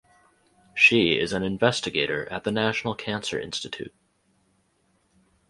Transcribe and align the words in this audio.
She 0.73 1.19
is 1.19 1.31
an 1.31 1.43
investigator 1.43 2.27
at 2.31 2.43
the 2.43 2.51
National 2.51 2.95
Cancer 2.95 3.39
Institute. 3.39 3.93